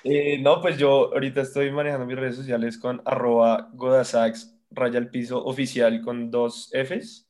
[0.04, 5.10] Eh, no, pues yo ahorita estoy manejando mis redes sociales con arroba godasax, raya al
[5.12, 7.30] piso oficial con dos Fs.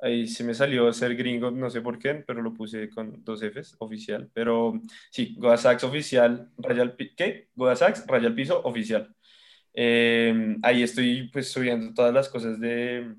[0.00, 3.42] Ahí se me salió ser gringo, no sé por qué, pero lo puse con dos
[3.42, 4.30] Fs, oficial.
[4.32, 4.80] Pero
[5.10, 7.48] sí, godasax oficial, raya al piso, ¿qué?
[7.54, 9.14] Godasax, raya al piso oficial.
[9.74, 13.14] Em, ahí estoy pues subiendo todas las cosas de,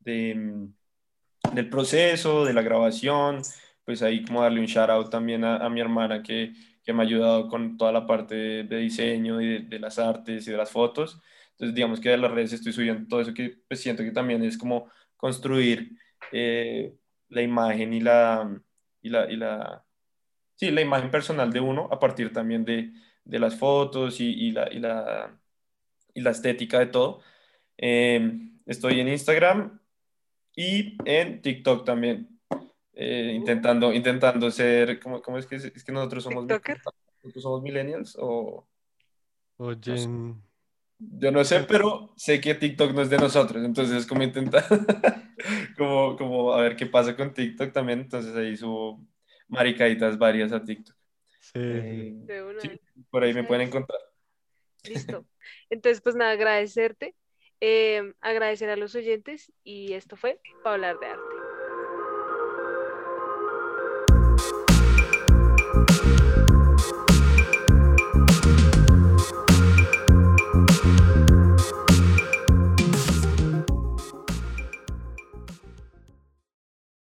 [0.00, 3.42] del proceso, de la grabación,
[3.84, 7.06] pues ahí como darle un shout out también a, mi hermana que, que, me ha
[7.06, 11.20] ayudado con toda la parte de, diseño y de, las artes y de las fotos.
[11.52, 14.42] Entonces digamos que de las redes estoy subiendo todo eso que pues, siento que también
[14.44, 15.92] es como construir
[16.32, 16.94] eh,
[17.28, 18.60] la imagen y la,
[19.02, 19.84] y la, y la,
[20.56, 22.92] sí, la imagen personal de uno a partir también de,
[23.24, 25.40] de las fotos y, y la, y la
[26.14, 27.20] y la estética de todo.
[27.76, 29.80] Em, estoy en Instagram
[30.54, 32.40] y en TikTok también.
[32.92, 38.16] Eh, intentando, intentando ser, ¿cómo, cómo es, que, es que nosotros somos, ¿nosotros somos millennials
[38.20, 38.66] o...
[40.98, 44.64] Yo no sé, pero sé que TikTok no es de nosotros, entonces es como intentar,
[45.78, 49.02] como, como a ver qué pasa con TikTok también, entonces ahí subo
[49.48, 50.94] maricaditas varias a TikTok.
[51.40, 51.52] Sí.
[51.56, 52.78] Eh,
[53.10, 53.98] por ahí me pueden encontrar.
[54.84, 55.24] Listo.
[55.70, 57.14] Entonces, pues nada, agradecerte,
[57.60, 61.40] em, agradecer a los oyentes y esto fue para hablar de arte.